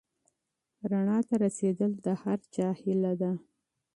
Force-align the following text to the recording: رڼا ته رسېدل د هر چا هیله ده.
رڼا 0.91 1.17
ته 1.27 1.35
رسېدل 1.43 1.91
د 2.05 2.07
هر 2.21 2.39
چا 2.55 2.67
هیله 2.81 3.13
ده. 3.21 3.31